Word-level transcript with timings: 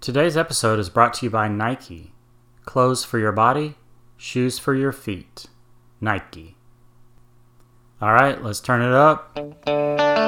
Today's 0.00 0.34
episode 0.34 0.78
is 0.78 0.88
brought 0.88 1.12
to 1.14 1.26
you 1.26 1.30
by 1.30 1.46
Nike. 1.48 2.14
Clothes 2.64 3.04
for 3.04 3.18
your 3.18 3.32
body, 3.32 3.74
shoes 4.16 4.58
for 4.58 4.74
your 4.74 4.92
feet. 4.92 5.44
Nike. 6.00 6.56
All 8.00 8.14
right, 8.14 8.42
let's 8.42 8.60
turn 8.60 8.80
it 8.80 8.94
up. 8.94 9.34
Turn 9.34 9.52
it 9.66 10.00
up. 10.00 10.20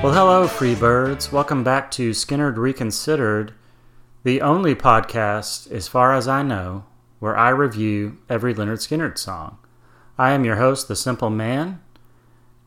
Well, 0.00 0.12
hello, 0.12 0.46
free 0.46 0.76
birds. 0.76 1.32
Welcome 1.32 1.64
back 1.64 1.90
to 1.92 2.10
Skynyrd 2.10 2.56
Reconsidered, 2.56 3.52
the 4.24 4.40
only 4.40 4.74
podcast, 4.74 5.70
as 5.72 5.88
far 5.88 6.14
as 6.14 6.28
I 6.28 6.42
know, 6.42 6.84
where 7.18 7.36
I 7.36 7.48
review 7.48 8.18
every 8.28 8.54
Lynyrd 8.54 8.78
Skynyrd 8.78 9.18
song. 9.18 9.58
I 10.16 10.30
am 10.30 10.44
your 10.44 10.56
host, 10.56 10.86
The 10.86 10.94
Simple 10.94 11.30
Man, 11.30 11.80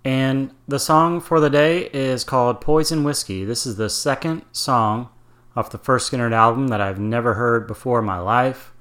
and 0.03 0.51
the 0.67 0.79
song 0.79 1.21
for 1.21 1.39
the 1.39 1.49
day 1.49 1.89
is 1.93 2.25
called 2.25 2.59
Poison 2.59 3.03
Whiskey. 3.05 3.45
This 3.45 3.65
is 3.65 3.77
the 3.77 3.89
second 3.89 4.43
song 4.51 5.09
off 5.55 5.69
the 5.69 5.77
first 5.77 6.11
Skynyrd 6.11 6.33
album 6.33 6.67
that 6.67 6.81
I've 6.81 6.99
never 6.99 7.35
heard 7.35 7.67
before 7.67 7.99
in 7.99 8.05
my 8.05 8.19
life. 8.19 8.73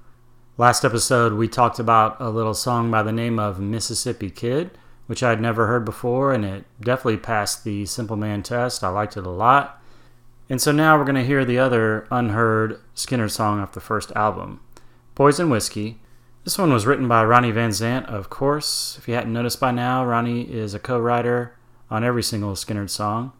Last 0.58 0.84
episode, 0.84 1.34
we 1.34 1.46
talked 1.46 1.78
about 1.78 2.16
a 2.20 2.28
little 2.28 2.54
song 2.54 2.90
by 2.90 3.04
the 3.04 3.12
name 3.12 3.38
of 3.38 3.60
Mississippi 3.60 4.30
Kid, 4.30 4.72
which 5.06 5.22
I'd 5.22 5.40
never 5.40 5.68
heard 5.68 5.84
before, 5.84 6.32
and 6.32 6.44
it 6.44 6.64
definitely 6.80 7.18
passed 7.18 7.62
the 7.62 7.86
Simple 7.86 8.16
Man 8.16 8.42
test. 8.42 8.82
I 8.82 8.88
liked 8.88 9.16
it 9.16 9.26
a 9.26 9.30
lot. 9.30 9.80
And 10.48 10.60
so 10.60 10.72
now 10.72 10.98
we're 10.98 11.04
going 11.04 11.14
to 11.14 11.24
hear 11.24 11.44
the 11.44 11.58
other 11.58 12.06
unheard 12.10 12.80
Skynyrd 12.94 13.30
song 13.30 13.60
off 13.60 13.72
the 13.72 13.80
first 13.80 14.12
album, 14.14 14.60
Poison 15.14 15.48
Whiskey. 15.48 16.00
This 16.44 16.58
one 16.58 16.72
was 16.72 16.84
written 16.84 17.08
by 17.08 17.24
Ronnie 17.24 17.50
Van 17.50 17.70
Zant, 17.70 18.04
of 18.06 18.28
course. 18.28 18.96
If 18.98 19.08
you 19.08 19.14
hadn't 19.14 19.32
noticed 19.32 19.58
by 19.58 19.70
now, 19.70 20.04
Ronnie 20.04 20.42
is 20.42 20.74
a 20.74 20.78
co 20.78 20.98
writer 20.98 21.56
on 21.90 22.04
every 22.04 22.22
single 22.22 22.52
Skynyrd 22.52 22.90
song. 22.90 23.32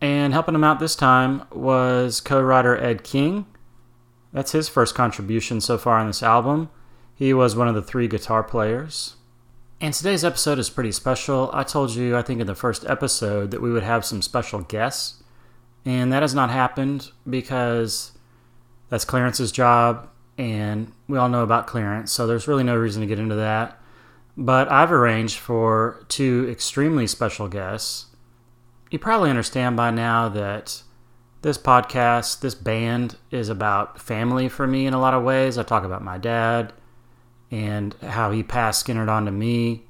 And 0.00 0.32
helping 0.32 0.54
him 0.54 0.64
out 0.64 0.80
this 0.80 0.96
time 0.96 1.44
was 1.52 2.20
co 2.20 2.42
writer 2.42 2.76
Ed 2.76 3.04
King. 3.04 3.46
That's 4.32 4.52
his 4.52 4.68
first 4.68 4.94
contribution 4.94 5.60
so 5.60 5.78
far 5.78 5.98
on 5.98 6.08
this 6.08 6.22
album. 6.22 6.70
He 7.14 7.32
was 7.32 7.54
one 7.54 7.68
of 7.68 7.74
the 7.74 7.82
three 7.82 8.08
guitar 8.08 8.42
players. 8.42 9.16
And 9.80 9.94
today's 9.94 10.24
episode 10.24 10.58
is 10.58 10.70
pretty 10.70 10.92
special. 10.92 11.50
I 11.52 11.62
told 11.62 11.90
you, 11.94 12.16
I 12.16 12.22
think, 12.22 12.40
in 12.40 12.46
the 12.46 12.54
first 12.54 12.84
episode 12.86 13.50
that 13.50 13.62
we 13.62 13.70
would 13.70 13.82
have 13.82 14.04
some 14.04 14.22
special 14.22 14.62
guests. 14.62 15.22
And 15.84 16.12
that 16.12 16.22
has 16.22 16.34
not 16.34 16.50
happened 16.50 17.10
because 17.28 18.12
that's 18.90 19.04
Clarence's 19.04 19.52
job, 19.52 20.08
and 20.36 20.92
we 21.08 21.16
all 21.16 21.28
know 21.28 21.42
about 21.42 21.66
Clarence, 21.66 22.12
so 22.12 22.26
there's 22.26 22.48
really 22.48 22.64
no 22.64 22.76
reason 22.76 23.00
to 23.00 23.06
get 23.06 23.18
into 23.18 23.36
that. 23.36 23.80
But 24.36 24.70
I've 24.70 24.92
arranged 24.92 25.38
for 25.38 26.04
two 26.08 26.48
extremely 26.50 27.06
special 27.06 27.48
guests. 27.48 28.06
You 28.90 28.98
probably 28.98 29.30
understand 29.30 29.76
by 29.76 29.90
now 29.90 30.28
that 30.28 30.82
this 31.42 31.56
podcast, 31.56 32.40
this 32.40 32.54
band, 32.54 33.16
is 33.30 33.48
about 33.48 34.00
family 34.00 34.48
for 34.48 34.66
me 34.66 34.86
in 34.86 34.94
a 34.94 35.00
lot 35.00 35.14
of 35.14 35.22
ways. 35.22 35.56
I 35.56 35.62
talk 35.62 35.84
about 35.84 36.02
my 36.02 36.18
dad 36.18 36.72
and 37.50 37.94
how 38.02 38.30
he 38.30 38.42
passed 38.42 38.86
Skynyrd 38.86 39.08
on 39.08 39.24
to 39.26 39.30
me, 39.30 39.84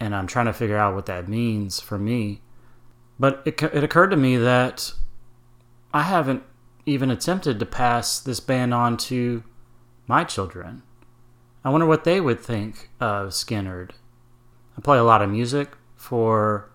and 0.00 0.14
I'm 0.14 0.26
trying 0.26 0.46
to 0.46 0.52
figure 0.52 0.78
out 0.78 0.94
what 0.94 1.06
that 1.06 1.28
means 1.28 1.80
for 1.80 1.98
me. 1.98 2.40
But 3.18 3.42
it, 3.44 3.62
it 3.62 3.84
occurred 3.84 4.10
to 4.10 4.16
me 4.16 4.36
that 4.36 4.92
I 5.94 6.02
haven't 6.02 6.42
even 6.86 7.10
attempted 7.10 7.58
to 7.58 7.66
pass 7.66 8.18
this 8.18 8.40
band 8.40 8.72
on 8.72 8.96
to 8.96 9.44
my 10.06 10.24
children. 10.24 10.82
I 11.64 11.70
wonder 11.70 11.86
what 11.86 12.04
they 12.04 12.20
would 12.20 12.40
think 12.40 12.90
of 13.00 13.30
Skynyrd. 13.30 13.90
I 14.76 14.80
play 14.80 14.98
a 14.98 15.04
lot 15.04 15.22
of 15.22 15.30
music 15.30 15.76
for 15.94 16.70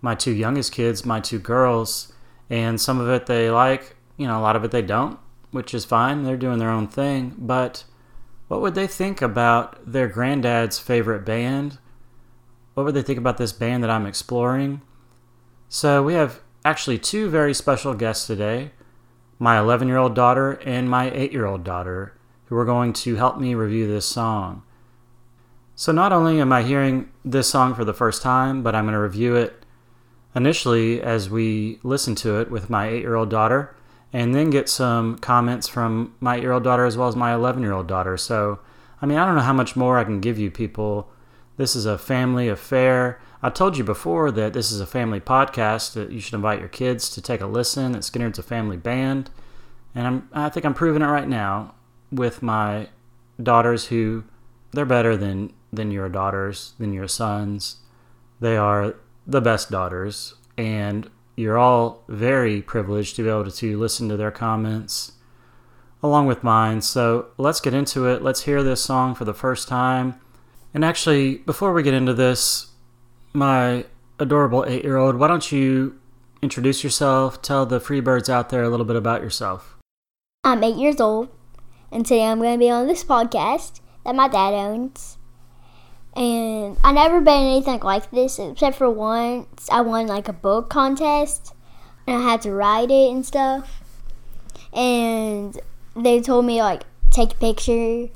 my 0.00 0.14
two 0.14 0.32
youngest 0.32 0.72
kids, 0.72 1.06
my 1.06 1.20
two 1.20 1.38
girls, 1.38 2.12
and 2.50 2.80
some 2.80 3.00
of 3.00 3.08
it 3.08 3.26
they 3.26 3.50
like, 3.50 3.96
you 4.16 4.26
know, 4.26 4.38
a 4.38 4.42
lot 4.42 4.56
of 4.56 4.64
it 4.64 4.70
they 4.70 4.82
don't, 4.82 5.18
which 5.50 5.72
is 5.72 5.84
fine. 5.84 6.24
They're 6.24 6.36
doing 6.36 6.58
their 6.58 6.70
own 6.70 6.88
thing. 6.88 7.34
But 7.38 7.84
what 8.48 8.60
would 8.60 8.74
they 8.74 8.86
think 8.86 9.22
about 9.22 9.90
their 9.90 10.08
granddad's 10.08 10.78
favorite 10.78 11.24
band? 11.24 11.78
What 12.74 12.84
would 12.84 12.94
they 12.94 13.02
think 13.02 13.18
about 13.18 13.38
this 13.38 13.52
band 13.52 13.82
that 13.82 13.90
I'm 13.90 14.06
exploring? 14.06 14.82
So 15.68 16.02
we 16.02 16.14
have 16.14 16.40
actually 16.68 16.98
two 16.98 17.30
very 17.30 17.54
special 17.54 17.94
guests 17.94 18.26
today 18.26 18.70
my 19.38 19.58
11 19.58 19.88
year 19.88 19.96
old 19.96 20.14
daughter 20.14 20.52
and 20.64 20.90
my 20.90 21.10
8 21.10 21.32
year 21.32 21.46
old 21.46 21.64
daughter, 21.64 22.12
who 22.46 22.56
are 22.56 22.64
going 22.64 22.92
to 22.92 23.16
help 23.16 23.38
me 23.38 23.54
review 23.54 23.86
this 23.86 24.04
song. 24.04 24.62
So, 25.74 25.92
not 25.92 26.12
only 26.12 26.40
am 26.40 26.52
I 26.52 26.62
hearing 26.62 27.08
this 27.24 27.48
song 27.48 27.74
for 27.74 27.84
the 27.84 27.94
first 27.94 28.20
time, 28.20 28.62
but 28.62 28.74
I'm 28.74 28.84
going 28.84 28.94
to 28.94 29.00
review 29.00 29.36
it 29.36 29.64
initially 30.34 31.00
as 31.00 31.30
we 31.30 31.78
listen 31.82 32.14
to 32.16 32.40
it 32.40 32.50
with 32.50 32.68
my 32.68 32.88
8 32.88 33.00
year 33.00 33.14
old 33.14 33.30
daughter, 33.30 33.74
and 34.12 34.34
then 34.34 34.50
get 34.50 34.68
some 34.68 35.18
comments 35.18 35.68
from 35.68 36.14
my 36.20 36.36
8 36.36 36.42
year 36.42 36.52
old 36.52 36.64
daughter 36.64 36.84
as 36.84 36.96
well 36.98 37.08
as 37.08 37.16
my 37.16 37.32
11 37.32 37.62
year 37.62 37.72
old 37.72 37.86
daughter. 37.86 38.18
So, 38.18 38.58
I 39.00 39.06
mean, 39.06 39.16
I 39.16 39.24
don't 39.24 39.36
know 39.36 39.42
how 39.42 39.52
much 39.54 39.76
more 39.76 39.98
I 39.98 40.04
can 40.04 40.20
give 40.20 40.38
you 40.38 40.50
people. 40.50 41.08
This 41.56 41.74
is 41.74 41.86
a 41.86 41.96
family 41.96 42.48
affair. 42.48 43.20
I 43.42 43.50
told 43.50 43.76
you 43.76 43.84
before 43.84 44.30
that 44.32 44.52
this 44.52 44.72
is 44.72 44.80
a 44.80 44.86
family 44.86 45.20
podcast 45.20 45.92
that 45.94 46.10
you 46.10 46.20
should 46.20 46.34
invite 46.34 46.58
your 46.58 46.68
kids 46.68 47.08
to 47.10 47.22
take 47.22 47.40
a 47.40 47.46
listen. 47.46 47.92
That 47.92 48.02
Skynyrd's 48.02 48.38
a 48.38 48.42
family 48.42 48.76
band, 48.76 49.30
and 49.94 50.06
I'm 50.06 50.28
I 50.32 50.48
think 50.48 50.66
I'm 50.66 50.74
proving 50.74 51.02
it 51.02 51.06
right 51.06 51.28
now 51.28 51.74
with 52.10 52.42
my 52.42 52.88
daughters 53.40 53.86
who 53.86 54.24
they're 54.72 54.84
better 54.84 55.16
than 55.16 55.52
than 55.72 55.90
your 55.90 56.08
daughters, 56.08 56.74
than 56.78 56.92
your 56.92 57.08
sons. 57.08 57.76
They 58.40 58.56
are 58.56 58.96
the 59.26 59.40
best 59.40 59.70
daughters, 59.70 60.34
and 60.56 61.08
you're 61.36 61.58
all 61.58 62.02
very 62.08 62.60
privileged 62.60 63.14
to 63.16 63.22
be 63.22 63.28
able 63.28 63.50
to 63.50 63.78
listen 63.78 64.08
to 64.08 64.16
their 64.16 64.30
comments 64.32 65.12
along 66.02 66.26
with 66.26 66.44
mine. 66.44 66.80
So 66.80 67.26
let's 67.36 67.60
get 67.60 67.74
into 67.74 68.06
it. 68.06 68.22
Let's 68.22 68.42
hear 68.42 68.62
this 68.62 68.80
song 68.80 69.14
for 69.14 69.24
the 69.24 69.34
first 69.34 69.68
time. 69.68 70.20
And 70.74 70.84
actually, 70.84 71.36
before 71.38 71.72
we 71.72 71.82
get 71.82 71.94
into 71.94 72.14
this, 72.14 72.67
my 73.32 73.84
adorable 74.18 74.64
eight 74.66 74.84
year 74.84 74.96
old, 74.96 75.16
why 75.16 75.28
don't 75.28 75.50
you 75.52 75.98
introduce 76.42 76.82
yourself? 76.82 77.42
Tell 77.42 77.66
the 77.66 77.80
Freebirds 77.80 78.28
out 78.28 78.50
there 78.50 78.62
a 78.62 78.68
little 78.68 78.86
bit 78.86 78.96
about 78.96 79.22
yourself. 79.22 79.76
I'm 80.44 80.62
eight 80.64 80.76
years 80.76 81.00
old, 81.00 81.28
and 81.92 82.06
today 82.06 82.24
I'm 82.24 82.38
going 82.38 82.54
to 82.54 82.58
be 82.58 82.70
on 82.70 82.86
this 82.86 83.04
podcast 83.04 83.80
that 84.04 84.14
my 84.14 84.28
dad 84.28 84.54
owns. 84.54 85.18
And 86.16 86.76
I 86.82 86.92
never 86.92 87.20
been 87.20 87.46
anything 87.46 87.80
like 87.80 88.10
this 88.10 88.38
except 88.38 88.76
for 88.76 88.90
once 88.90 89.68
I 89.70 89.82
won 89.82 90.06
like 90.06 90.28
a 90.28 90.32
book 90.32 90.70
contest, 90.70 91.52
and 92.06 92.16
I 92.16 92.30
had 92.30 92.42
to 92.42 92.52
write 92.52 92.90
it 92.90 93.10
and 93.10 93.24
stuff. 93.24 93.82
And 94.72 95.60
they 95.94 96.20
told 96.20 96.44
me 96.44 96.60
like 96.60 96.82
take 97.10 97.32
a 97.32 97.36
picture 97.36 98.08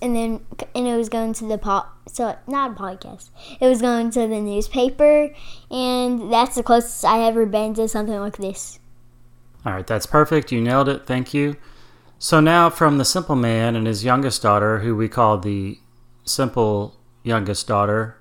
and 0.00 0.14
then 0.14 0.40
and 0.74 0.86
it 0.86 0.96
was 0.96 1.08
going 1.08 1.32
to 1.34 1.46
the 1.46 1.58
pop 1.58 1.96
so 2.06 2.36
not 2.46 2.72
a 2.72 2.74
podcast. 2.74 3.30
It 3.60 3.66
was 3.66 3.80
going 3.80 4.10
to 4.12 4.20
the 4.20 4.40
newspaper 4.40 5.30
and 5.70 6.32
that's 6.32 6.56
the 6.56 6.62
closest 6.62 7.04
i 7.04 7.22
ever 7.22 7.46
been 7.46 7.74
to 7.74 7.88
something 7.88 8.18
like 8.18 8.36
this. 8.36 8.78
All 9.64 9.72
right 9.72 9.86
that's 9.86 10.06
perfect. 10.06 10.52
You 10.52 10.60
nailed 10.60 10.88
it. 10.88 11.06
Thank 11.06 11.32
you. 11.34 11.56
So 12.18 12.40
now 12.40 12.68
from 12.68 12.98
the 12.98 13.04
simple 13.04 13.36
man 13.36 13.76
and 13.76 13.86
his 13.86 14.04
youngest 14.04 14.42
daughter 14.42 14.80
who 14.80 14.94
we 14.94 15.08
call 15.08 15.38
the 15.38 15.78
simple 16.24 16.98
youngest 17.22 17.66
daughter. 17.66 18.16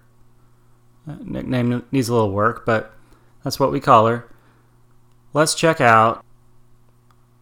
Nickname 1.05 1.83
needs 1.91 2.09
a 2.09 2.13
little 2.13 2.31
work 2.31 2.65
but 2.65 2.93
that's 3.43 3.59
what 3.59 3.71
we 3.71 3.79
call 3.79 4.07
her. 4.07 4.29
Let's 5.33 5.55
check 5.55 5.81
out 5.81 6.23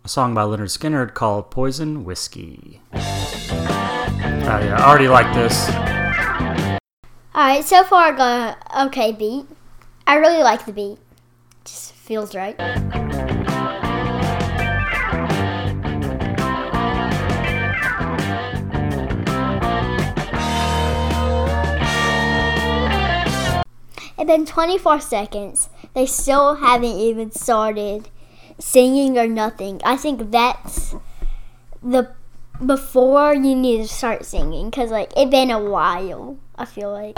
a 0.04 0.10
song 0.10 0.34
by 0.34 0.44
Lynyrd 0.44 0.78
Skynyrd 0.78 1.14
called 1.14 1.52
poison 1.52 2.04
whiskey 2.04 2.82
Oh 4.50 4.60
yeah, 4.60 4.78
I 4.82 4.90
already 4.90 5.10
like 5.10 5.36
this. 5.36 5.68
Alright, 7.36 7.66
so 7.66 7.84
far 7.84 8.14
I 8.14 8.16
got 8.16 8.58
an 8.72 8.88
okay 8.88 9.12
beat. 9.12 9.46
I 10.08 10.16
really 10.16 10.42
like 10.42 10.66
the 10.66 10.72
beat. 10.72 11.00
Just 11.66 11.92
feels 11.92 12.34
right. 12.34 12.56
It's 24.18 24.26
been 24.26 24.46
24 24.46 25.02
seconds. 25.02 25.68
They 25.94 26.06
still 26.06 26.56
haven't 26.56 26.86
even 26.86 27.32
started 27.32 28.08
singing 28.60 29.18
or 29.18 29.28
nothing. 29.28 29.82
I 29.84 29.98
think 29.98 30.32
that's 30.32 30.96
the 31.84 32.16
before 32.66 33.34
you 33.36 33.56
need 33.56 33.84
to 33.84 33.88
start 33.88 34.26
singing 34.26 34.70
because 34.70 34.90
like 34.90 35.12
it's 35.16 35.30
been 35.30 35.52
a 35.52 35.60
while 35.60 36.38
i 36.56 36.66
feel 36.66 36.92
like. 36.92 37.14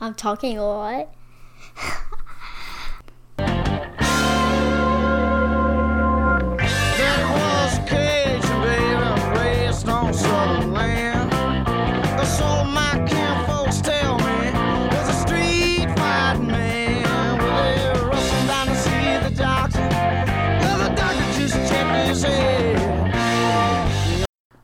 I'm 0.00 0.14
talking 0.14 0.58
a 0.58 0.64
lot 0.66 1.14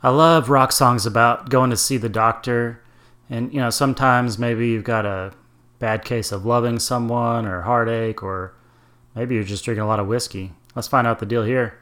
I 0.08 0.10
love 0.10 0.48
rock 0.48 0.72
songs 0.72 1.04
about 1.04 1.50
going 1.50 1.68
to 1.68 1.76
see 1.76 1.98
the 1.98 2.08
doctor. 2.08 2.80
And, 3.28 3.52
you 3.52 3.60
know, 3.60 3.68
sometimes 3.68 4.38
maybe 4.38 4.68
you've 4.68 4.82
got 4.82 5.04
a 5.04 5.34
bad 5.80 6.02
case 6.02 6.32
of 6.32 6.46
loving 6.46 6.78
someone 6.78 7.44
or 7.44 7.60
heartache, 7.60 8.22
or 8.22 8.54
maybe 9.14 9.34
you're 9.34 9.44
just 9.44 9.66
drinking 9.66 9.82
a 9.82 9.86
lot 9.86 10.00
of 10.00 10.06
whiskey. 10.06 10.52
Let's 10.74 10.88
find 10.88 11.06
out 11.06 11.18
the 11.18 11.26
deal 11.26 11.44
here. 11.44 11.78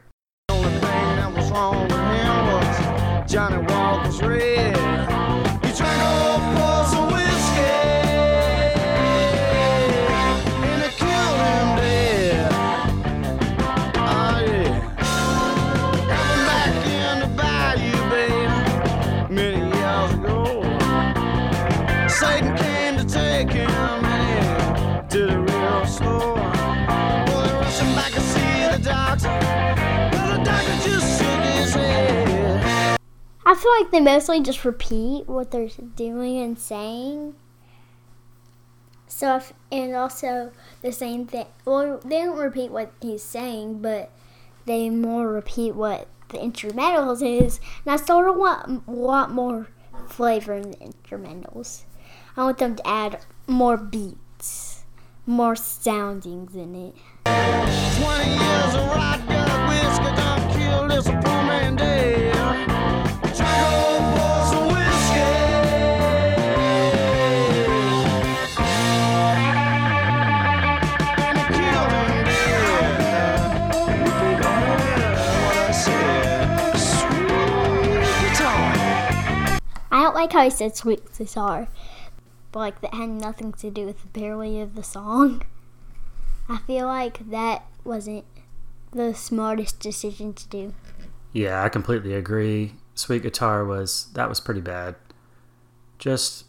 Feel 33.67 33.83
like 33.83 33.91
they 33.91 33.99
mostly 33.99 34.41
just 34.41 34.63
repeat 34.65 35.27
what 35.27 35.51
they're 35.51 35.69
doing 35.95 36.37
and 36.37 36.57
saying. 36.57 37.35
So, 39.07 39.37
if, 39.37 39.53
and 39.71 39.95
also 39.95 40.51
the 40.81 40.91
same 40.91 41.25
thing. 41.27 41.45
Well, 41.65 41.99
they 42.03 42.23
don't 42.23 42.37
repeat 42.37 42.71
what 42.71 42.91
he's 43.01 43.23
saying, 43.23 43.81
but 43.81 44.11
they 44.65 44.89
more 44.89 45.29
repeat 45.29 45.75
what 45.75 46.07
the 46.29 46.37
instrumentals 46.37 47.21
is. 47.21 47.59
And 47.85 47.93
I 47.93 47.97
sort 47.97 48.27
of 48.27 48.35
want 48.35 48.87
lot 48.87 49.31
more 49.31 49.67
flavor 50.07 50.53
in 50.53 50.71
the 50.71 50.77
instrumentals. 50.77 51.83
I 52.35 52.43
want 52.43 52.59
them 52.59 52.75
to 52.75 52.87
add 52.87 53.19
more 53.47 53.77
beats, 53.77 54.83
more 55.25 55.55
soundings 55.55 56.55
in 56.55 56.75
it. 56.75 56.95
Like 80.17 80.33
how 80.33 80.43
he 80.43 80.49
said 80.49 80.75
sweet 80.75 81.15
guitar, 81.15 81.67
but 82.51 82.59
like 82.59 82.81
that 82.81 82.93
had 82.95 83.09
nothing 83.09 83.53
to 83.53 83.69
do 83.69 83.85
with 83.85 84.01
the 84.01 84.07
parody 84.07 84.59
of 84.59 84.75
the 84.75 84.83
song. 84.83 85.43
I 86.49 86.57
feel 86.65 86.87
like 86.87 87.29
that 87.29 87.63
wasn't 87.83 88.25
the 88.91 89.13
smartest 89.13 89.79
decision 89.79 90.33
to 90.33 90.47
do. 90.47 90.73
Yeah, 91.33 91.63
I 91.63 91.69
completely 91.69 92.13
agree. 92.13 92.73
Sweet 92.95 93.21
Guitar 93.21 93.63
was, 93.63 94.07
that 94.13 94.27
was 94.27 94.39
pretty 94.39 94.61
bad. 94.61 94.95
Just 95.99 96.45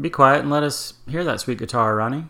be 0.00 0.10
quiet 0.10 0.40
and 0.40 0.50
let 0.50 0.64
us 0.64 0.94
hear 1.06 1.22
that 1.22 1.40
sweet 1.40 1.58
guitar, 1.58 1.94
Ronnie. 1.94 2.24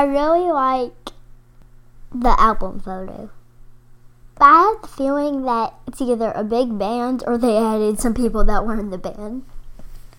I 0.00 0.04
really 0.04 0.50
like 0.50 1.10
the 2.10 2.34
album 2.40 2.80
photo. 2.80 3.28
But 4.38 4.44
I 4.46 4.72
have 4.72 4.80
the 4.80 4.88
feeling 4.88 5.42
that 5.42 5.74
it's 5.86 6.00
either 6.00 6.32
a 6.32 6.42
big 6.42 6.78
band 6.78 7.22
or 7.26 7.36
they 7.36 7.58
added 7.58 8.00
some 8.00 8.14
people 8.14 8.42
that 8.44 8.64
were 8.64 8.80
in 8.80 8.88
the 8.88 8.96
band. 8.96 9.44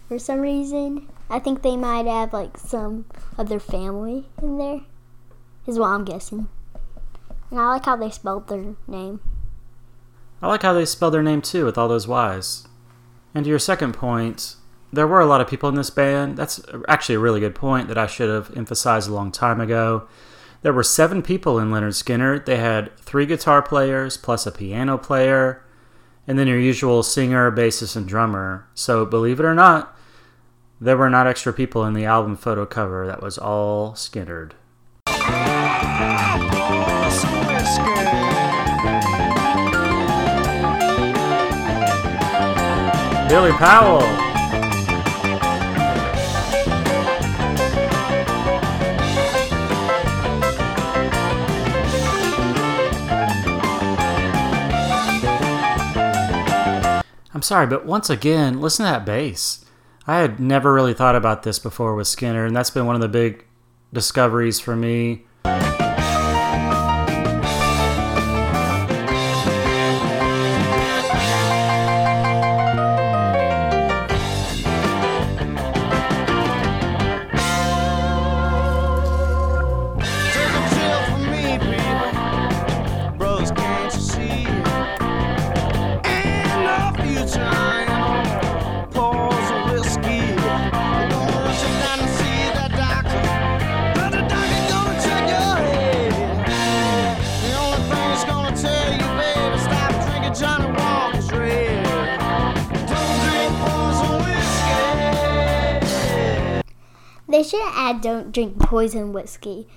For 0.08 0.20
some 0.20 0.42
reason, 0.42 1.08
I 1.32 1.40
think 1.40 1.64
they 1.64 1.78
might 1.78 2.06
have 2.06 2.32
like 2.32 2.60
some 2.60 3.06
other 3.40 3.60
family 3.60 4.28
in 4.40 4.60
there, 4.60 4.82
is 5.66 5.80
what 5.80 5.88
I'm 5.88 6.06
guessing. 6.06 6.48
And 7.50 7.60
I 7.60 7.70
like 7.70 7.86
how 7.86 7.96
they 7.96 8.12
spelled 8.12 8.50
their 8.50 8.76
name. 8.86 9.20
I 10.44 10.48
like 10.48 10.62
how 10.62 10.74
they 10.74 10.86
spell 10.86 11.10
their 11.10 11.24
name 11.24 11.42
too, 11.42 11.66
with 11.66 11.80
all 11.80 11.88
those 11.88 12.08
Y's. 12.08 12.68
And 13.34 13.46
to 13.46 13.50
your 13.50 13.58
second 13.58 13.94
point, 13.94 14.58
there 14.94 15.08
were 15.08 15.20
a 15.20 15.26
lot 15.26 15.42
of 15.42 15.48
people 15.48 15.70
in 15.70 15.76
this 15.76 15.90
band. 15.90 16.38
That's 16.38 16.62
actually 16.88 17.16
a 17.16 17.20
really 17.20 17.40
good 17.40 17.56
point 17.56 17.88
that 17.88 17.98
I 17.98 18.08
should 18.08 18.30
have 18.30 18.56
emphasized 18.56 19.10
a 19.10 19.14
long 19.14 19.32
time 19.32 19.62
ago. 19.62 20.08
There 20.62 20.74
were 20.74 20.84
seven 20.84 21.22
people 21.22 21.58
in 21.60 21.70
Lynyrd 21.70 21.94
Skynyrd. 21.94 22.46
They 22.46 22.58
had 22.58 22.96
three 22.98 23.26
guitar 23.26 23.62
players 23.62 24.18
plus 24.18 24.46
a 24.46 24.52
piano 24.52 24.98
player, 24.98 25.64
and 26.28 26.38
then 26.38 26.48
your 26.48 26.60
usual 26.60 27.04
singer, 27.04 27.52
bassist, 27.52 27.96
and 27.96 28.08
drummer. 28.08 28.68
So, 28.76 29.06
believe 29.06 29.40
it 29.40 29.46
or 29.46 29.56
not, 29.56 29.98
there 30.80 30.98
were 30.98 31.10
not 31.10 31.28
extra 31.28 31.54
people 31.54 31.86
in 31.86 31.94
the 31.94 32.06
album 32.06 32.36
photo 32.36 32.66
cover. 32.66 33.08
That 33.08 33.24
was 33.24 33.38
all 33.38 33.92
whiskey. 33.92 34.56
Billy 43.30 43.52
Powell. 43.54 44.31
Sorry, 57.52 57.68
but 57.68 57.86
once 57.86 58.10
again, 58.10 58.62
listen 58.62 58.86
to 58.86 58.92
that 58.94 59.06
bass. 59.06 59.66
I 60.08 60.20
had 60.20 60.40
never 60.40 60.74
really 60.74 60.94
thought 60.94 61.18
about 61.18 61.44
this 61.44 61.60
before 61.60 61.96
with 61.96 62.08
Skynyrd, 62.08 62.48
and 62.48 62.56
that's 62.56 62.70
been 62.70 62.86
one 62.86 62.96
of 62.96 63.02
the 63.02 63.10
big 63.10 63.44
discoveries 63.92 64.62
for 64.62 64.74
me. 64.74 65.26
They 107.42 107.48
shouldn't 107.48 107.76
add 107.76 108.02
don't 108.02 108.32
drink 108.32 108.60
poison 108.60 109.14
whiskey. 109.14 109.68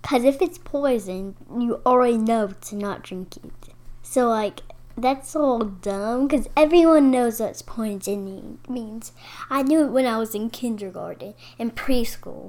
Because 0.00 0.24
if 0.24 0.40
it's 0.40 0.56
poison, 0.56 1.36
you 1.60 1.82
already 1.84 2.16
know 2.16 2.46
to 2.48 2.74
not 2.74 3.02
drink 3.02 3.36
it. 3.36 3.52
So, 4.00 4.30
like, 4.30 4.62
that's 4.96 5.36
all 5.36 5.58
dumb 5.58 6.26
because 6.26 6.48
everyone 6.56 7.10
knows 7.10 7.38
what 7.38 7.62
poison 7.66 8.58
means. 8.66 9.12
I 9.50 9.62
knew 9.62 9.84
it 9.84 9.90
when 9.90 10.06
I 10.06 10.16
was 10.16 10.34
in 10.34 10.48
kindergarten 10.48 11.34
and 11.58 11.76
preschool. 11.76 12.48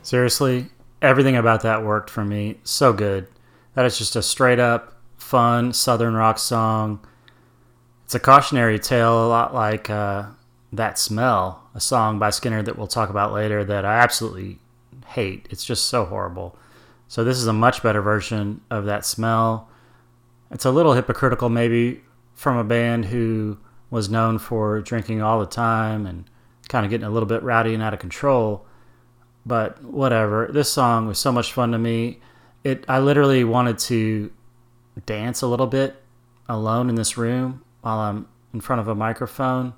Seriously, 0.00 0.70
everything 1.02 1.36
about 1.36 1.60
that 1.64 1.84
worked 1.84 2.08
for 2.08 2.24
me. 2.24 2.60
So 2.64 2.94
good. 2.94 3.26
That 3.74 3.84
is 3.84 3.98
just 3.98 4.16
a 4.16 4.22
straight 4.22 4.58
up, 4.58 4.91
fun 5.32 5.72
Southern 5.72 6.12
rock 6.12 6.36
song. 6.36 7.00
It's 8.04 8.14
a 8.14 8.20
cautionary 8.20 8.78
tale, 8.78 9.24
a 9.24 9.28
lot 9.28 9.54
like 9.54 9.88
uh, 9.88 10.26
That 10.74 10.98
Smell, 10.98 11.70
a 11.74 11.80
song 11.80 12.18
by 12.18 12.28
Skynyrd 12.28 12.66
that 12.66 12.76
we'll 12.76 12.86
talk 12.86 13.08
about 13.08 13.32
later 13.32 13.64
that 13.64 13.86
I 13.86 13.94
absolutely 13.94 14.58
hate. 15.06 15.48
It's 15.48 15.64
just 15.64 15.86
so 15.86 16.04
horrible. 16.04 16.58
So, 17.08 17.24
this 17.24 17.38
is 17.38 17.46
a 17.46 17.52
much 17.54 17.82
better 17.82 18.02
version 18.02 18.60
of 18.70 18.84
That 18.84 19.06
Smell. 19.06 19.70
It's 20.50 20.66
a 20.66 20.70
little 20.70 20.92
hypocritical, 20.92 21.48
maybe, 21.48 22.02
from 22.34 22.58
a 22.58 22.64
band 22.64 23.06
who 23.06 23.56
was 23.88 24.10
known 24.10 24.38
for 24.38 24.82
drinking 24.82 25.22
all 25.22 25.40
the 25.40 25.46
time 25.46 26.04
and 26.04 26.28
kind 26.68 26.84
of 26.84 26.90
getting 26.90 27.06
a 27.06 27.10
little 27.10 27.26
bit 27.26 27.42
rowdy 27.42 27.72
and 27.72 27.82
out 27.82 27.94
of 27.94 28.00
control. 28.00 28.66
But 29.46 29.82
whatever. 29.82 30.50
This 30.52 30.70
song 30.70 31.06
was 31.06 31.18
so 31.18 31.32
much 31.32 31.54
fun 31.54 31.72
to 31.72 31.78
me. 31.78 32.20
It 32.64 32.84
I 32.86 32.98
literally 33.00 33.44
wanted 33.44 33.78
to 33.78 34.30
dance 35.00 35.42
a 35.42 35.46
little 35.46 35.66
bit 35.66 36.02
alone 36.48 36.88
in 36.88 36.94
this 36.94 37.16
room 37.16 37.62
while 37.80 37.98
I'm 37.98 38.28
in 38.52 38.60
front 38.60 38.80
of 38.80 38.88
a 38.88 38.94
microphone. 38.94 39.74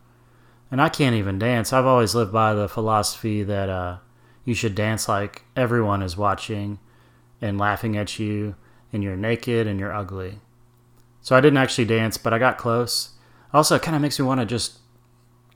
And 0.71 0.81
I 0.81 0.89
can't 0.89 1.15
even 1.15 1.39
dance. 1.39 1.73
I've 1.73 1.87
always 1.87 2.15
lived 2.15 2.33
by 2.33 2.53
the 2.55 2.69
philosophy 2.69 3.43
that 3.45 3.69
uh, 3.69 3.99
you 4.45 4.55
should 4.55 4.75
dance 4.75 5.09
like 5.09 5.43
everyone 5.55 6.03
is 6.03 6.17
watching 6.17 6.79
and 7.41 7.59
laughing 7.59 7.97
at 7.97 8.19
you, 8.19 8.57
and 8.93 9.03
you're 9.03 9.17
naked 9.17 9.67
and 9.67 9.79
you're 9.79 9.95
ugly. 9.95 10.41
So 11.21 11.37
I 11.37 11.41
didn't 11.41 11.59
actually 11.59 11.85
dance, 11.85 12.17
but 12.17 12.33
I 12.33 12.39
got 12.39 12.59
close. 12.59 13.11
Also, 13.53 13.77
it 13.77 13.83
kind 13.83 13.95
of 13.95 14.03
makes 14.03 14.19
me 14.19 14.25
want 14.25 14.41
to 14.41 14.47
just 14.47 14.79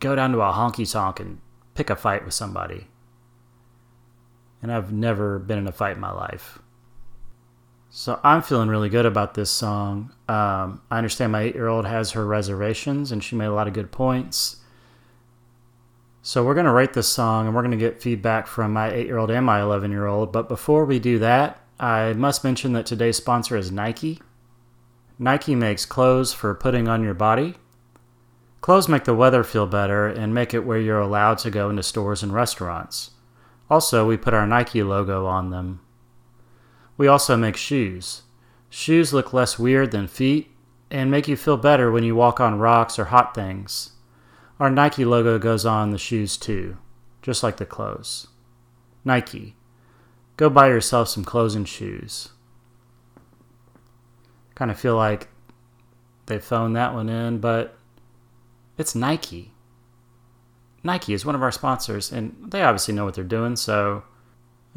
go 0.00 0.14
down 0.14 0.32
to 0.32 0.40
a 0.40 0.52
honky 0.52 0.90
tonk 0.90 1.20
and 1.20 1.40
pick 1.74 1.90
a 1.90 1.96
fight 1.96 2.24
with 2.24 2.34
somebody. 2.34 2.88
And 4.62 4.72
I've 4.72 4.92
never 4.92 5.38
been 5.38 5.58
in 5.58 5.66
a 5.66 5.72
fight 5.72 5.96
in 5.96 6.00
my 6.00 6.12
life. 6.12 6.58
So 7.98 8.20
I'm 8.22 8.42
feeling 8.42 8.68
really 8.68 8.90
good 8.90 9.06
about 9.06 9.34
this 9.34 9.50
song. 9.50 10.12
Um, 10.28 10.82
I 10.88 10.98
understand 10.98 11.32
my 11.32 11.40
eight 11.40 11.56
year 11.56 11.66
old 11.66 11.84
has 11.84 12.12
her 12.12 12.24
reservations 12.24 13.10
and 13.10 13.24
she 13.24 13.34
made 13.34 13.46
a 13.46 13.52
lot 13.52 13.66
of 13.66 13.74
good 13.74 13.90
points. 13.90 14.58
So 16.22 16.44
we're 16.44 16.54
going 16.54 16.66
to 16.66 16.72
write 16.72 16.92
this 16.92 17.08
song 17.08 17.46
and 17.46 17.56
we're 17.56 17.62
going 17.62 17.72
to 17.72 17.76
get 17.76 18.00
feedback 18.00 18.46
from 18.46 18.72
my 18.72 18.88
eight 18.88 19.08
year 19.08 19.18
old 19.18 19.32
and 19.32 19.44
my 19.44 19.60
11 19.60 19.90
year 19.90 20.06
old. 20.06 20.30
But 20.30 20.48
before 20.48 20.84
we 20.84 21.00
do 21.00 21.18
that, 21.18 21.58
I 21.80 22.12
must 22.12 22.44
mention 22.44 22.72
that 22.74 22.86
today's 22.86 23.16
sponsor 23.16 23.56
is 23.56 23.72
Nike. 23.72 24.20
Nike 25.18 25.56
makes 25.56 25.84
clothes 25.84 26.32
for 26.32 26.54
putting 26.54 26.86
on 26.86 27.02
your 27.02 27.14
body. 27.14 27.56
Clothes 28.60 28.86
make 28.88 29.06
the 29.06 29.12
weather 29.12 29.42
feel 29.42 29.66
better 29.66 30.06
and 30.06 30.32
make 30.32 30.54
it 30.54 30.64
where 30.64 30.78
you're 30.78 31.00
allowed 31.00 31.38
to 31.38 31.50
go 31.50 31.68
into 31.68 31.82
stores 31.82 32.22
and 32.22 32.32
restaurants. 32.32 33.10
Also, 33.68 34.06
we 34.06 34.16
put 34.16 34.34
our 34.34 34.46
Nike 34.46 34.84
logo 34.84 35.26
on 35.26 35.50
them. 35.50 35.80
We 36.98 37.06
also 37.08 37.36
make 37.36 37.56
shoes. 37.56 38.22
Shoes 38.68 39.14
look 39.14 39.32
less 39.32 39.58
weird 39.58 39.92
than 39.92 40.08
feet 40.08 40.50
and 40.90 41.10
make 41.10 41.28
you 41.28 41.36
feel 41.36 41.56
better 41.56 41.90
when 41.90 42.04
you 42.04 42.14
walk 42.14 42.40
on 42.40 42.58
rocks 42.58 42.98
or 42.98 43.06
hot 43.06 43.34
things. 43.34 43.92
Our 44.60 44.68
Nike 44.68 45.04
logo 45.04 45.38
goes 45.38 45.64
on 45.64 45.92
the 45.92 45.98
shoes 45.98 46.36
too, 46.36 46.76
just 47.22 47.42
like 47.42 47.56
the 47.56 47.64
clothes. 47.64 48.26
Nike. 49.04 49.54
Go 50.36 50.50
buy 50.50 50.68
yourself 50.68 51.08
some 51.08 51.24
clothes 51.24 51.54
and 51.54 51.68
shoes. 51.68 52.30
Kind 54.54 54.70
of 54.70 54.78
feel 54.78 54.96
like 54.96 55.28
they 56.26 56.38
phoned 56.38 56.76
that 56.76 56.94
one 56.94 57.08
in, 57.08 57.38
but 57.38 57.76
it's 58.76 58.94
Nike. 58.94 59.52
Nike 60.82 61.12
is 61.12 61.24
one 61.24 61.34
of 61.34 61.42
our 61.42 61.50
sponsors, 61.52 62.12
and 62.12 62.36
they 62.40 62.62
obviously 62.62 62.94
know 62.94 63.04
what 63.04 63.14
they're 63.14 63.24
doing, 63.24 63.56
so 63.56 64.04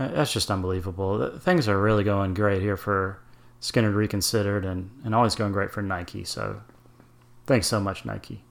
that's 0.07 0.33
just 0.33 0.51
unbelievable. 0.51 1.37
Things 1.39 1.67
are 1.67 1.79
really 1.79 2.03
going 2.03 2.33
great 2.33 2.61
here 2.61 2.77
for 2.77 3.19
Skynyrd 3.61 3.95
Reconsidered 3.95 4.65
and, 4.65 4.89
and 5.03 5.13
always 5.13 5.35
going 5.35 5.51
great 5.51 5.71
for 5.71 5.81
Nike, 5.81 6.23
so 6.23 6.61
thanks 7.45 7.67
so 7.67 7.79
much, 7.79 8.05
Nike. 8.05 8.43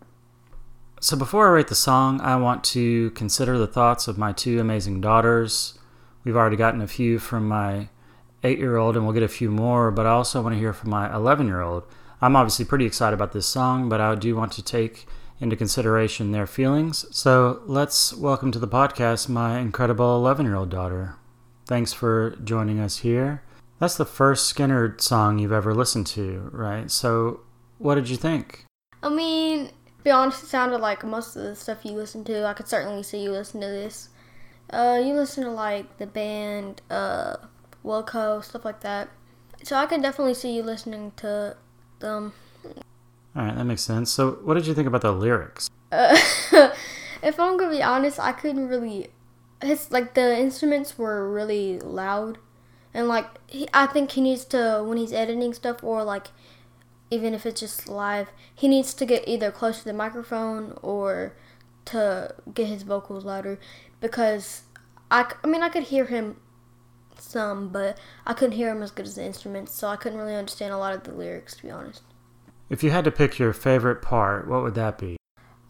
So 1.00 1.16
before 1.16 1.48
I 1.48 1.52
rate 1.52 1.68
the 1.68 1.74
song, 1.74 2.20
I 2.20 2.36
want 2.36 2.62
to 2.64 3.10
consider 3.12 3.56
the 3.56 3.66
thoughts 3.66 4.06
of 4.06 4.18
my 4.18 4.32
two 4.32 4.60
amazing 4.60 5.00
daughters. 5.00 5.78
We've 6.24 6.36
already 6.36 6.56
gotten 6.56 6.82
a 6.82 6.86
few 6.86 7.18
from 7.18 7.48
my 7.48 7.88
eight 8.44 8.58
year 8.58 8.76
old, 8.76 8.96
and 8.96 9.04
we'll 9.04 9.14
get 9.14 9.22
a 9.22 9.28
few 9.28 9.50
more, 9.50 9.90
but 9.90 10.06
I 10.06 10.10
also 10.10 10.42
want 10.42 10.54
to 10.54 10.58
hear 10.58 10.72
from 10.72 10.90
my 10.90 11.14
11 11.14 11.46
year 11.46 11.62
old. 11.62 11.84
I'm 12.20 12.36
obviously 12.36 12.66
pretty 12.66 12.84
excited 12.84 13.14
about 13.14 13.32
this 13.32 13.46
song, 13.46 13.88
but 13.88 14.00
I 14.00 14.14
do 14.14 14.36
want 14.36 14.52
to 14.52 14.62
take 14.62 15.06
into 15.40 15.56
consideration 15.56 16.32
their 16.32 16.46
feelings. 16.46 17.06
So 17.16 17.62
let's 17.64 18.12
welcome 18.12 18.52
to 18.52 18.58
the 18.58 18.68
podcast 18.68 19.28
my 19.28 19.58
incredible 19.58 20.16
11 20.16 20.44
year 20.44 20.56
old 20.56 20.68
daughter. 20.68 21.16
Thanks 21.70 21.92
for 21.92 22.34
joining 22.42 22.80
us 22.80 22.96
here. 22.96 23.44
That's 23.78 23.94
the 23.94 24.04
first 24.04 24.52
Skynyrd 24.52 25.00
song 25.00 25.38
you've 25.38 25.52
ever 25.52 25.72
listened 25.72 26.08
to, 26.08 26.50
right? 26.52 26.90
So 26.90 27.42
what 27.78 27.94
did 27.94 28.10
you 28.10 28.16
think? 28.16 28.64
I 29.04 29.08
mean, 29.08 29.68
to 29.68 30.02
be 30.02 30.10
honest, 30.10 30.42
it 30.42 30.46
sounded 30.46 30.78
like 30.78 31.04
most 31.04 31.36
of 31.36 31.44
the 31.44 31.54
stuff 31.54 31.84
you 31.84 31.92
listen 31.92 32.24
to. 32.24 32.44
I 32.44 32.54
could 32.54 32.66
certainly 32.66 33.04
see 33.04 33.22
you 33.22 33.30
listen 33.30 33.60
to 33.60 33.68
this. 33.68 34.08
Uh, 34.70 35.00
you 35.00 35.14
listen 35.14 35.44
to 35.44 35.50
like 35.52 35.98
the 35.98 36.08
band, 36.08 36.82
uh, 36.90 37.36
Wilco, 37.84 38.42
stuff 38.42 38.64
like 38.64 38.80
that. 38.80 39.08
So 39.62 39.76
I 39.76 39.86
could 39.86 40.02
definitely 40.02 40.34
see 40.34 40.56
you 40.56 40.64
listening 40.64 41.12
to 41.18 41.56
them. 42.00 42.32
All 43.36 43.44
right, 43.44 43.54
that 43.54 43.64
makes 43.64 43.82
sense. 43.82 44.10
So, 44.10 44.40
what 44.42 44.54
did 44.54 44.66
you 44.66 44.74
think 44.74 44.88
about 44.88 45.02
the 45.02 45.12
lyrics? 45.12 45.70
Uh, 45.92 46.18
if 47.22 47.38
I'm 47.38 47.56
gonna 47.56 47.70
be 47.70 47.80
honest, 47.80 48.18
I 48.18 48.32
couldn't 48.32 48.66
really. 48.66 49.10
His 49.62 49.90
like 49.90 50.14
the 50.14 50.38
instruments 50.38 50.96
were 50.98 51.30
really 51.30 51.78
loud, 51.78 52.38
and 52.94 53.08
like 53.08 53.26
he, 53.46 53.68
I 53.74 53.86
think 53.86 54.12
he 54.12 54.20
needs 54.20 54.44
to 54.46 54.82
when 54.86 54.98
he's 54.98 55.12
editing 55.12 55.52
stuff 55.54 55.84
or 55.84 56.02
like 56.02 56.28
even 57.10 57.34
if 57.34 57.44
it's 57.44 57.60
just 57.60 57.88
live, 57.88 58.30
he 58.54 58.68
needs 58.68 58.94
to 58.94 59.04
get 59.04 59.26
either 59.26 59.50
close 59.50 59.80
to 59.80 59.84
the 59.84 59.92
microphone 59.92 60.78
or 60.80 61.34
to 61.86 62.34
get 62.54 62.68
his 62.68 62.84
vocals 62.84 63.24
louder 63.24 63.58
because 64.00 64.62
I, 65.10 65.32
I 65.42 65.46
mean 65.46 65.62
I 65.62 65.68
could 65.68 65.84
hear 65.84 66.06
him 66.06 66.36
some, 67.18 67.68
but 67.68 67.98
I 68.26 68.32
couldn't 68.32 68.56
hear 68.56 68.70
him 68.70 68.82
as 68.82 68.90
good 68.90 69.06
as 69.06 69.16
the 69.16 69.24
instruments, 69.24 69.74
so 69.74 69.88
I 69.88 69.96
couldn't 69.96 70.18
really 70.18 70.36
understand 70.36 70.72
a 70.72 70.78
lot 70.78 70.94
of 70.94 71.02
the 71.02 71.12
lyrics 71.12 71.56
to 71.56 71.62
be 71.62 71.70
honest. 71.70 72.02
If 72.68 72.84
you 72.84 72.90
had 72.90 73.04
to 73.04 73.10
pick 73.10 73.38
your 73.38 73.52
favorite 73.52 74.00
part, 74.00 74.48
what 74.48 74.62
would 74.62 74.74
that 74.76 74.96
be? 74.96 75.16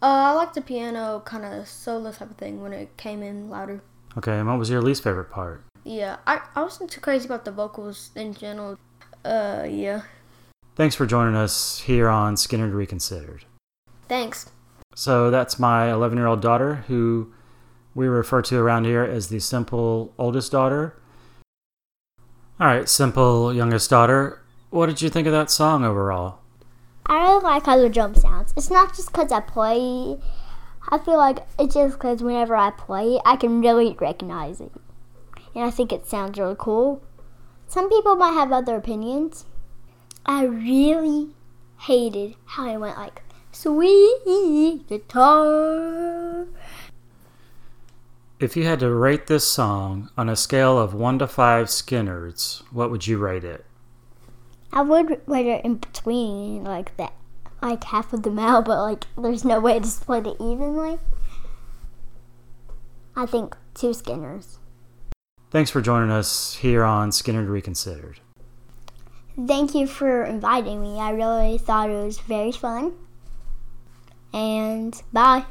Uh, 0.01 0.05
I 0.05 0.31
like 0.31 0.53
the 0.53 0.61
piano 0.61 1.21
kind 1.25 1.45
of 1.45 1.67
solo 1.67 2.11
type 2.11 2.31
of 2.31 2.37
thing 2.37 2.61
when 2.61 2.73
it 2.73 2.97
came 2.97 3.21
in 3.21 3.49
louder. 3.49 3.83
Okay, 4.17 4.37
and 4.37 4.47
what 4.47 4.57
was 4.57 4.69
your 4.69 4.81
least 4.81 5.03
favorite 5.03 5.29
part? 5.29 5.63
Yeah, 5.83 6.17
I, 6.25 6.41
I 6.55 6.63
wasn't 6.63 6.89
too 6.89 7.01
crazy 7.01 7.25
about 7.25 7.45
the 7.45 7.51
vocals 7.51 8.09
in 8.15 8.33
general. 8.33 8.77
Uh, 9.23 9.67
yeah. 9.69 10.01
Thanks 10.75 10.95
for 10.95 11.05
joining 11.05 11.35
us 11.35 11.81
here 11.81 12.09
on 12.09 12.35
Skynyrd 12.35 12.73
Reconsidered. 12.73 13.45
Thanks. 14.07 14.49
So 14.95 15.29
that's 15.29 15.59
my 15.59 15.91
11 15.91 16.17
year 16.17 16.27
old 16.27 16.41
daughter, 16.41 16.83
who 16.87 17.31
we 17.93 18.07
refer 18.07 18.41
to 18.43 18.57
around 18.57 18.85
here 18.85 19.03
as 19.03 19.27
the 19.29 19.39
simple 19.39 20.13
oldest 20.17 20.51
daughter. 20.51 20.95
All 22.59 22.67
right, 22.67 22.87
simple 22.89 23.53
youngest 23.53 23.89
daughter, 23.89 24.41
what 24.69 24.85
did 24.85 25.01
you 25.01 25.09
think 25.09 25.27
of 25.27 25.33
that 25.33 25.49
song 25.49 25.83
overall? 25.83 26.40
I 27.05 27.21
really 27.21 27.43
like 27.43 27.65
how 27.65 27.77
the 27.77 27.89
drum 27.89 28.15
sounds. 28.15 28.53
It's 28.55 28.69
not 28.69 28.95
just 28.95 29.11
because 29.11 29.31
I 29.31 29.39
play. 29.41 30.17
I 30.89 30.97
feel 30.97 31.17
like 31.17 31.39
it's 31.59 31.73
just 31.75 31.97
because 31.97 32.23
whenever 32.23 32.55
I 32.55 32.71
play 32.71 33.15
it, 33.15 33.21
I 33.25 33.35
can 33.35 33.61
really 33.61 33.95
recognize 33.99 34.61
it. 34.61 34.71
And 35.53 35.63
I 35.63 35.71
think 35.71 35.91
it 35.91 36.07
sounds 36.07 36.39
really 36.39 36.55
cool. 36.57 37.01
Some 37.67 37.89
people 37.89 38.15
might 38.15 38.33
have 38.33 38.51
other 38.51 38.75
opinions. 38.75 39.45
I 40.25 40.43
really 40.45 41.29
hated 41.79 42.35
how 42.45 42.69
it 42.71 42.77
went 42.77 42.97
like, 42.97 43.23
sweet 43.51 44.87
guitar. 44.87 46.47
If 48.39 48.55
you 48.55 48.65
had 48.65 48.79
to 48.79 48.89
rate 48.89 49.27
this 49.27 49.45
song 49.45 50.09
on 50.17 50.29
a 50.29 50.35
scale 50.35 50.79
of 50.79 50.93
1 50.93 51.19
to 51.19 51.27
5 51.27 51.67
Skynyrds, 51.67 52.63
what 52.71 52.89
would 52.89 53.05
you 53.07 53.17
rate 53.17 53.43
it? 53.43 53.65
I 54.73 54.81
would 54.81 55.21
rate 55.27 55.47
it 55.47 55.65
in 55.65 55.75
between, 55.75 56.63
like 56.63 56.95
that, 56.97 57.13
like 57.61 57.83
half 57.83 58.13
of 58.13 58.23
the 58.23 58.39
out, 58.39 58.65
but 58.65 58.81
like 58.81 59.05
there's 59.17 59.43
no 59.43 59.59
way 59.59 59.79
to 59.79 59.87
split 59.87 60.27
it 60.27 60.37
evenly. 60.39 60.99
I 63.15 63.25
think 63.25 63.55
two 63.73 63.89
Skynyrds. 63.89 64.57
Thanks 65.49 65.69
for 65.69 65.81
joining 65.81 66.11
us 66.11 66.55
here 66.55 66.83
on 66.83 67.09
Skynyrd 67.09 67.49
Reconsidered. 67.49 68.21
Thank 69.47 69.75
you 69.75 69.87
for 69.87 70.23
inviting 70.23 70.81
me. 70.81 70.99
I 70.99 71.11
really 71.11 71.57
thought 71.57 71.89
it 71.89 72.03
was 72.03 72.19
very 72.19 72.51
fun. 72.51 72.93
And 74.33 75.01
bye. 75.11 75.45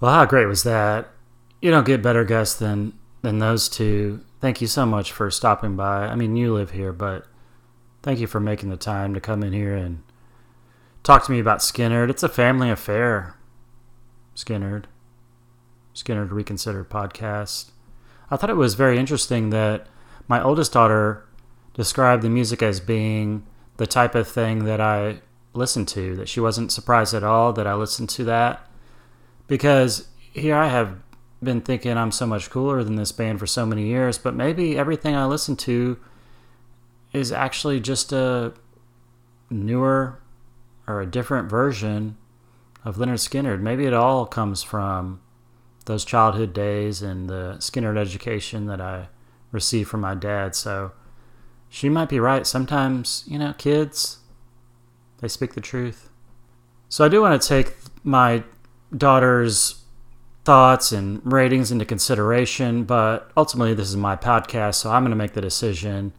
Well, 0.00 0.14
how 0.14 0.24
great 0.24 0.46
was 0.46 0.62
that? 0.62 1.08
You 1.60 1.70
don't 1.70 1.86
get 1.86 2.02
better 2.02 2.24
guests 2.24 2.58
than 2.58 2.92
than 3.22 3.38
those 3.38 3.68
two. 3.68 4.20
Thank 4.44 4.60
you 4.60 4.66
so 4.66 4.84
much 4.84 5.10
for 5.10 5.30
stopping 5.30 5.74
by. 5.74 6.06
I 6.06 6.16
mean, 6.16 6.36
you 6.36 6.52
live 6.52 6.72
here, 6.72 6.92
but 6.92 7.24
thank 8.02 8.18
you 8.18 8.26
for 8.26 8.40
making 8.40 8.68
the 8.68 8.76
time 8.76 9.14
to 9.14 9.20
come 9.20 9.42
in 9.42 9.54
here 9.54 9.74
and 9.74 10.02
talk 11.02 11.24
to 11.24 11.32
me 11.32 11.38
about 11.38 11.60
Skynyrd. 11.60 12.10
It's 12.10 12.22
a 12.22 12.28
family 12.28 12.68
affair. 12.68 13.36
Skynyrd. 14.36 14.84
Skynyrd 15.94 16.30
Reconsidered 16.30 16.90
podcast. 16.90 17.70
I 18.30 18.36
thought 18.36 18.50
it 18.50 18.56
was 18.56 18.74
very 18.74 18.98
interesting 18.98 19.48
that 19.48 19.86
my 20.28 20.42
oldest 20.42 20.74
daughter 20.74 21.24
described 21.72 22.22
the 22.22 22.28
music 22.28 22.62
as 22.62 22.80
being 22.80 23.46
the 23.78 23.86
type 23.86 24.14
of 24.14 24.28
thing 24.28 24.66
that 24.66 24.78
I 24.78 25.22
listened 25.54 25.88
to, 25.88 26.16
that 26.16 26.28
she 26.28 26.40
wasn't 26.40 26.70
surprised 26.70 27.14
at 27.14 27.24
all 27.24 27.54
that 27.54 27.66
I 27.66 27.72
listened 27.72 28.10
to 28.10 28.24
that. 28.24 28.68
Because 29.46 30.06
here 30.18 30.54
I 30.54 30.68
have 30.68 31.03
been 31.44 31.60
thinking 31.60 31.96
I'm 31.96 32.12
so 32.12 32.26
much 32.26 32.50
cooler 32.50 32.82
than 32.82 32.96
this 32.96 33.12
band 33.12 33.38
for 33.38 33.46
so 33.46 33.64
many 33.66 33.86
years, 33.86 34.18
but 34.18 34.34
maybe 34.34 34.78
everything 34.78 35.14
I 35.14 35.26
listen 35.26 35.56
to 35.56 35.98
is 37.12 37.30
actually 37.30 37.80
just 37.80 38.12
a 38.12 38.52
newer 39.50 40.18
or 40.86 41.00
a 41.00 41.06
different 41.06 41.48
version 41.48 42.16
of 42.84 42.96
Lynyrd 42.96 43.20
Skynyrd. 43.20 43.60
Maybe 43.60 43.86
it 43.86 43.94
all 43.94 44.26
comes 44.26 44.62
from 44.62 45.20
those 45.86 46.04
childhood 46.04 46.52
days 46.52 47.02
and 47.02 47.28
the 47.28 47.56
Skynyrd 47.58 47.96
education 47.96 48.66
that 48.66 48.80
I 48.80 49.08
received 49.52 49.88
from 49.88 50.00
my 50.00 50.14
dad. 50.14 50.54
So 50.54 50.92
she 51.68 51.88
might 51.88 52.08
be 52.08 52.20
right. 52.20 52.46
Sometimes, 52.46 53.24
you 53.26 53.38
know, 53.38 53.54
kids, 53.56 54.18
they 55.20 55.28
speak 55.28 55.54
the 55.54 55.60
truth. 55.60 56.10
So 56.88 57.04
I 57.04 57.08
do 57.08 57.20
want 57.20 57.40
to 57.40 57.48
take 57.48 57.74
my 58.02 58.44
daughter's 58.96 59.83
thoughts 60.44 60.92
and 60.92 61.20
ratings 61.24 61.72
into 61.72 61.84
consideration, 61.84 62.84
but 62.84 63.30
ultimately 63.36 63.74
this 63.74 63.88
is 63.88 63.96
my 63.96 64.14
podcast, 64.16 64.74
so 64.76 64.90
I'm 64.90 65.02
going 65.02 65.10
to 65.10 65.16
make 65.16 65.32
the 65.32 65.40
decision. 65.40 66.12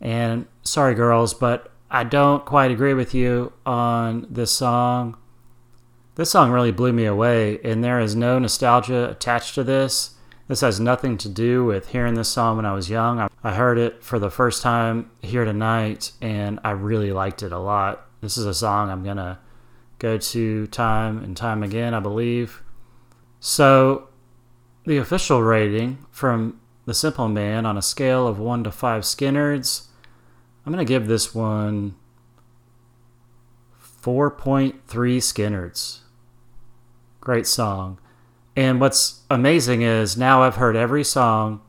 And 0.00 0.46
sorry, 0.62 0.94
girls, 0.94 1.34
but 1.34 1.70
I 1.90 2.04
don't 2.04 2.44
quite 2.44 2.70
agree 2.70 2.94
with 2.94 3.14
you 3.14 3.52
on 3.64 4.26
this 4.30 4.50
song. 4.50 5.16
This 6.16 6.30
song 6.30 6.50
really 6.50 6.72
blew 6.72 6.92
me 6.92 7.04
away, 7.04 7.60
and 7.62 7.84
there 7.84 8.00
is 8.00 8.16
no 8.16 8.38
nostalgia 8.38 9.10
attached 9.10 9.54
to 9.54 9.64
this. 9.64 10.14
This 10.48 10.62
has 10.62 10.80
nothing 10.80 11.18
to 11.18 11.28
do 11.28 11.64
with 11.64 11.88
hearing 11.88 12.14
this 12.14 12.28
song 12.28 12.56
when 12.56 12.66
I 12.66 12.72
was 12.72 12.88
young. 12.88 13.28
I 13.44 13.54
heard 13.54 13.78
it 13.78 14.02
for 14.02 14.18
the 14.18 14.30
first 14.30 14.62
time 14.62 15.10
here 15.20 15.44
tonight, 15.44 16.12
and 16.22 16.58
I 16.64 16.70
really 16.70 17.12
liked 17.12 17.42
it 17.42 17.52
a 17.52 17.58
lot. 17.58 18.06
This 18.22 18.38
is 18.38 18.46
a 18.46 18.54
song 18.54 18.88
I'm 18.88 19.04
going 19.04 19.18
to 19.18 19.38
go 19.98 20.16
to 20.16 20.66
time 20.68 21.18
and 21.18 21.36
time 21.36 21.62
again, 21.62 21.94
I 21.94 22.00
believe. 22.00 22.62
So, 23.48 24.08
the 24.86 24.96
official 24.96 25.40
rating 25.40 26.04
from 26.10 26.58
The 26.84 26.92
Simple 26.92 27.28
Man 27.28 27.64
on 27.64 27.78
a 27.78 27.80
scale 27.80 28.26
of 28.26 28.40
1 28.40 28.64
to 28.64 28.72
5 28.72 29.02
Skynyrds, 29.04 29.86
I'm 30.66 30.72
going 30.72 30.84
to 30.84 30.92
give 30.92 31.06
this 31.06 31.32
one 31.32 31.94
4.3 34.02 34.74
Skynyrds. 34.88 35.98
Great 37.20 37.46
song. 37.46 38.00
And 38.56 38.80
what's 38.80 39.20
amazing 39.30 39.82
is 39.82 40.16
now 40.16 40.42
I've 40.42 40.56
heard 40.56 40.74
every 40.74 41.04
song 41.04 41.60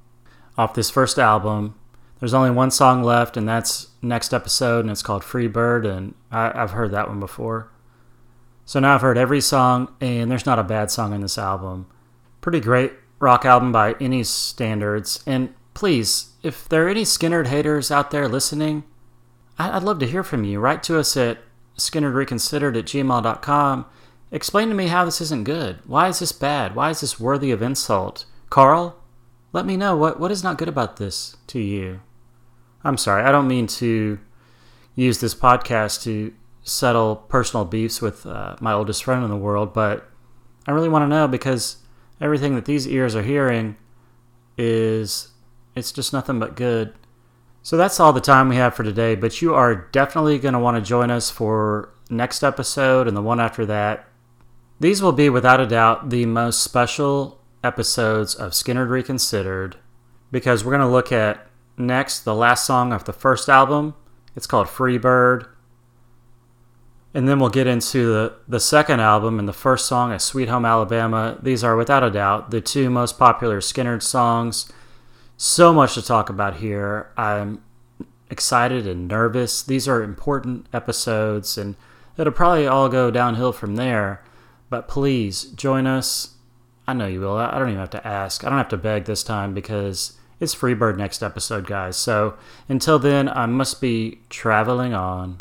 off 0.57 0.73
this 0.73 0.89
first 0.89 1.19
album. 1.19 1.75
There's 2.19 2.33
only 2.33 2.49
one 2.49 2.71
song 2.71 3.03
left, 3.03 3.37
and 3.37 3.47
that's 3.47 3.89
next 4.01 4.33
episode, 4.33 4.79
and 4.79 4.89
it's 4.89 5.03
called 5.03 5.23
Free 5.23 5.47
Bird, 5.47 5.85
and 5.85 6.15
I, 6.31 6.45
have 6.57 6.71
heard 6.71 6.89
that 6.93 7.07
one 7.07 7.19
before. 7.19 7.69
So 8.67 8.79
now 8.79 8.93
I've 8.93 9.01
heard 9.01 9.17
every 9.17 9.41
song, 9.41 9.91
and 9.99 10.29
there's 10.29 10.45
not 10.45 10.59
a 10.59 10.63
bad 10.63 10.91
song 10.91 11.13
in 11.13 11.21
this 11.21 11.39
album. 11.39 11.87
Pretty 12.39 12.59
great 12.59 12.93
rock 13.19 13.45
album 13.45 13.71
by 13.71 13.95
any 13.99 14.23
standards. 14.23 15.23
And 15.25 15.55
please, 15.73 16.33
if 16.43 16.69
there 16.69 16.85
are 16.85 16.89
any 16.89 17.03
Skynyrd 17.03 17.47
haters 17.47 17.89
out 17.89 18.11
there 18.11 18.27
listening, 18.27 18.83
I'd 19.57 19.81
love 19.81 19.97
to 19.99 20.07
hear 20.07 20.21
from 20.21 20.43
you. 20.43 20.59
Write 20.59 20.83
to 20.83 20.99
us 20.99 21.17
at 21.17 21.39
skynyrdreconsidered 21.79 22.77
at 22.77 22.85
gmail.com 22.85 23.85
Explain 24.31 24.67
to 24.67 24.75
me 24.75 24.87
how 24.87 25.05
this 25.05 25.21
isn't 25.21 25.45
good. 25.45 25.79
Why 25.85 26.09
is 26.09 26.19
this 26.19 26.33
bad? 26.33 26.75
Why 26.75 26.89
is 26.89 26.99
this 26.99 27.19
worthy 27.19 27.51
of 27.51 27.61
insult? 27.61 28.25
Carl, 28.49 28.97
let 29.53 29.65
me 29.65 29.77
know 29.77 29.95
what, 29.95 30.19
what 30.19 30.31
is 30.31 30.43
not 30.43 30.57
good 30.57 30.67
about 30.67 30.97
this 30.97 31.37
to 31.47 31.59
you. 31.59 32.01
I'm 32.83 32.97
sorry, 32.97 33.23
I 33.23 33.31
don't 33.31 33.47
mean 33.47 33.67
to 33.67 34.19
use 34.95 35.19
this 35.19 35.33
podcast 35.33 36.03
to 36.03 36.33
settle 36.67 37.15
personal 37.15 37.65
beefs 37.65 38.01
with 38.01 38.25
uh, 38.25 38.55
my 38.59 38.73
oldest 38.73 39.03
friend 39.03 39.23
in 39.23 39.29
the 39.29 39.37
world, 39.37 39.73
but 39.73 40.09
I 40.67 40.71
really 40.71 40.89
want 40.89 41.03
to 41.03 41.07
know 41.07 41.27
because 41.27 41.77
everything 42.19 42.55
that 42.55 42.65
these 42.65 42.87
ears 42.87 43.15
are 43.15 43.23
hearing 43.23 43.77
is 44.57 45.29
it's 45.75 45.91
just 45.91 46.13
nothing 46.13 46.39
but 46.39 46.55
good. 46.55 46.93
So 47.63 47.77
that's 47.77 47.99
all 47.99 48.13
the 48.13 48.21
time 48.21 48.49
we 48.49 48.55
have 48.55 48.75
for 48.75 48.83
today, 48.83 49.15
but 49.15 49.41
you 49.41 49.53
are 49.53 49.75
definitely 49.75 50.39
going 50.39 50.53
to 50.53 50.59
want 50.59 50.77
to 50.77 50.87
join 50.87 51.11
us 51.11 51.29
for 51.29 51.93
next 52.09 52.43
episode 52.43 53.07
and 53.07 53.15
the 53.15 53.21
one 53.21 53.39
after 53.39 53.65
that 53.65 54.07
these 54.79 55.01
will 55.01 55.11
be, 55.11 55.29
without 55.29 55.59
a 55.59 55.65
doubt, 55.65 56.11
the 56.11 56.25
most 56.27 56.61
special 56.61 57.41
episodes 57.63 58.35
of 58.35 58.51
Skynyrd 58.51 58.89
Reconsidered 58.89 59.77
because 60.31 60.63
we're 60.63 60.71
going 60.71 60.81
to 60.81 60.87
look 60.87 61.11
at 61.11 61.47
next 61.77 62.19
the 62.19 62.35
last 62.35 62.65
song 62.65 62.93
of 62.93 63.05
the 63.05 63.13
first 63.13 63.49
album. 63.49 63.95
It's 64.35 64.45
called 64.45 64.69
Free 64.69 64.99
Bird. 64.99 65.47
And 67.17 67.27
then 67.27 67.39
we'll 67.39 67.49
get 67.49 67.65
into 67.65 68.13
the, 68.13 68.33
the 68.47 68.59
second 68.59 68.99
album, 68.99 69.39
and 69.39 69.47
the 69.47 69.51
first 69.51 69.87
song 69.87 70.11
is 70.11 70.21
Sweet 70.21 70.49
Home 70.49 70.65
Alabama. 70.65 71.39
These 71.41 71.63
are, 71.63 71.75
without 71.75 72.03
a 72.03 72.11
doubt, 72.11 72.51
the 72.51 72.61
two 72.61 72.91
most 72.91 73.17
popular 73.17 73.59
Skynyrd 73.59 74.03
songs. 74.03 74.71
So 75.35 75.73
much 75.73 75.95
to 75.95 76.03
talk 76.03 76.29
about 76.29 76.57
here. 76.57 77.09
I'm 77.17 77.63
excited 78.29 78.85
and 78.85 79.07
nervous. 79.07 79.63
These 79.63 79.87
are 79.87 80.03
important 80.03 80.67
episodes, 80.71 81.57
and 81.57 81.75
it'll 82.19 82.31
probably 82.31 82.67
all 82.67 82.87
go 82.87 83.09
downhill 83.09 83.51
from 83.51 83.77
there. 83.77 84.23
But 84.69 84.87
please 84.87 85.45
join 85.45 85.87
us. 85.87 86.35
I 86.87 86.93
know 86.93 87.07
you 87.07 87.21
will. 87.21 87.35
I 87.35 87.57
don't 87.57 87.69
even 87.69 87.79
have 87.79 87.89
to 87.89 88.07
ask. 88.07 88.45
I 88.45 88.49
don't 88.49 88.59
have 88.59 88.69
to 88.69 88.77
beg 88.77 89.05
this 89.05 89.23
time 89.23 89.55
because 89.55 90.19
it's 90.39 90.53
Freebird 90.53 90.97
next 90.97 91.23
episode, 91.23 91.65
guys. 91.65 91.97
So 91.97 92.37
until 92.69 92.99
then, 92.99 93.27
I 93.27 93.47
must 93.47 93.81
be 93.81 94.19
traveling 94.29 94.93
on. 94.93 95.37